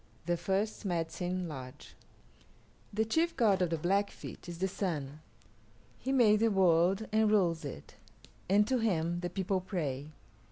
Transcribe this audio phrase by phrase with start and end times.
[0.25, 1.93] THE FIRST MEDICINE LODGE
[2.91, 5.19] The chief god of the Blackfeet is the Sun.
[5.99, 7.97] He made the world and rules it,
[8.49, 10.09] and to him the people pray.